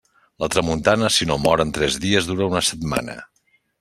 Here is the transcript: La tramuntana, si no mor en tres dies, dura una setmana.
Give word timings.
La 0.43 0.47
tramuntana, 0.53 1.11
si 1.17 1.27
no 1.31 1.37
mor 1.43 1.63
en 1.65 1.73
tres 1.75 1.99
dies, 2.07 2.31
dura 2.31 2.49
una 2.55 2.65
setmana. 2.71 3.19